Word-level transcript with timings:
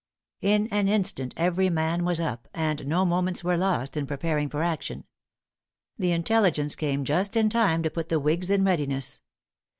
In 0.41 0.65
an 0.71 0.87
instant 0.87 1.31
every 1.37 1.69
man 1.69 2.03
was 2.03 2.19
up, 2.19 2.47
and 2.55 2.87
no 2.87 3.05
moments 3.05 3.43
were 3.43 3.55
lost 3.55 3.95
in 3.95 4.07
preparing 4.07 4.49
for 4.49 4.63
action. 4.63 5.03
The 5.99 6.11
intelligence 6.11 6.73
came 6.75 7.05
just 7.05 7.37
in 7.37 7.49
time 7.49 7.83
to 7.83 7.91
put 7.91 8.09
the 8.09 8.19
whigs 8.19 8.49
in 8.49 8.63
readiness. 8.63 9.21